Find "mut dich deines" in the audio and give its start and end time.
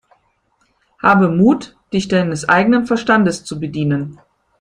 1.29-2.49